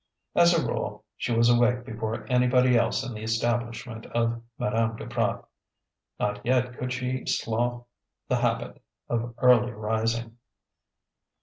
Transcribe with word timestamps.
As 0.33 0.55
a 0.55 0.65
rule 0.67 1.05
she 1.15 1.31
was 1.31 1.47
awake 1.47 1.85
before 1.85 2.25
anybody 2.27 2.75
else 2.75 3.03
in 3.05 3.13
the 3.13 3.21
establishment 3.21 4.07
of 4.07 4.41
Madame 4.57 4.95
Duprat; 4.95 5.45
not 6.19 6.43
yet 6.43 6.75
could 6.75 6.91
she 6.91 7.23
slough 7.27 7.83
the 8.27 8.37
habit 8.37 8.81
of 9.09 9.35
early 9.37 9.71
rising. 9.73 10.37